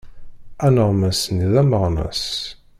[0.65, 2.25] Aneɣmas-nni d ameɣnas.